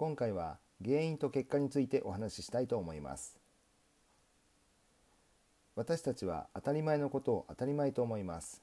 [0.00, 3.38] 今回は原因と結果についてお話ししたいと思います。
[5.76, 8.62] 私たちは当たり前のことを当たり前と思います。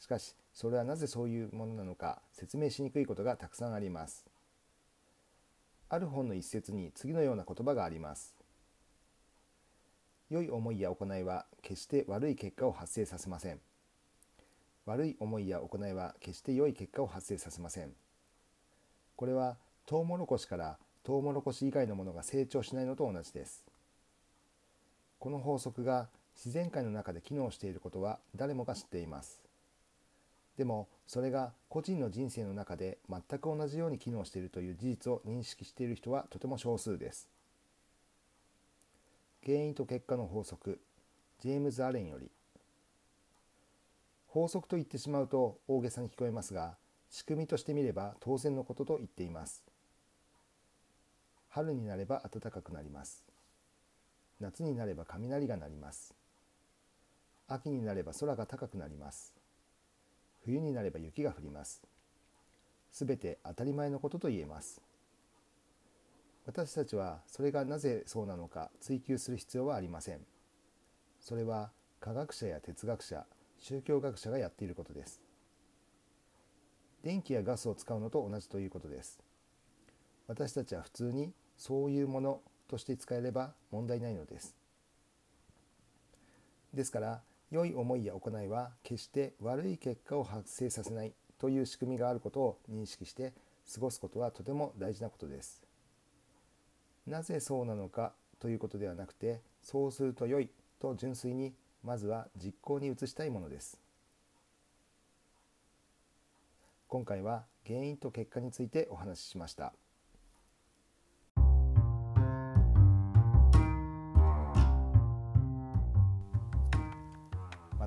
[0.00, 4.26] しかしそれはなぜそういうものなのか説明しにくいことがたくさんあります。
[5.88, 8.34] ある本の一節に次のような言葉があります。
[10.28, 13.60] 良い思いや行いは決して悪い結果を発生させません。
[14.86, 17.92] 悪い思いや行いは決して良い結果を発生させません。
[19.14, 23.64] これはトウモロコシからトウモロコシ以外のものが成長しないのと同じです。
[25.20, 29.40] この法則が自然界の中で機能していることは誰もが知っています。
[30.58, 37.28] でもそれが個人の人生の中で全く同じように機能しているという事実を認識している人はとても少数です。
[39.44, 40.80] 原因と結果の法則
[41.38, 42.28] ジェームズ・アレンより
[44.26, 46.74] 法則と言ってしまうと大げさに聞こえますが
[47.08, 49.62] 仕組みとしてみれば当然のことと言っています。
[51.56, 53.24] 春になれば暖かくなります。
[54.40, 56.14] 夏になれば雷が鳴ります。
[57.48, 59.32] 秋になれば空が高くなります。
[60.44, 61.80] 冬になれば雪が降ります。
[62.92, 64.82] すべて当たり前のことと言えます。
[66.44, 70.20] 私たちはそれがなぜそうなのか追求する必要はありません。
[71.22, 73.24] それは科学者や哲学者
[73.56, 75.22] 宗教学者がやっていることです。
[77.02, 79.18] 電気やガスを使うのと同じということです。
[80.28, 84.54] 私たちは普通にそういうものとして使えれば問題ないのです。
[86.74, 93.32] ですから良い思いや行いは決して悪い結果を発生させないという仕組みがあることを認識して
[93.72, 95.62] 過ごすことはとても大事なことです。
[97.06, 100.50] なぜそうなのかということではなくてそうすると良い
[100.80, 103.80] と純粋にまずは実行に移したいものです。
[106.88, 109.72] 今回は原因と結果についてお話ししました。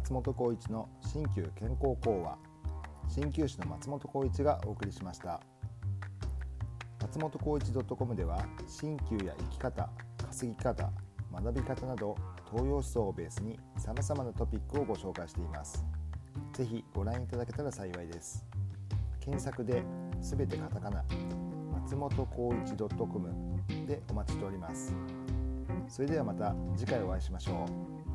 [0.09, 2.40] 松本浩一の新旧健康講話。
[3.16, 5.40] 鍼灸師の松本浩一がお送りしました。
[7.00, 8.44] 松本浩一 .com では
[8.81, 9.88] 鍼灸や生き方
[10.25, 10.90] 稼ぎ方
[11.31, 12.16] 学び方など
[12.50, 15.86] 東洋思想をベースに様々なトピックをご紹介しています。
[16.53, 18.44] ぜひご覧いただけたら幸いです。
[19.19, 19.84] 検索で
[20.22, 21.06] 全てカタカナ
[21.84, 23.30] 松本浩一 .com
[23.86, 24.92] でお待ちしております。
[25.88, 27.68] それではまた次回お会いしましょ
[28.06, 28.09] う。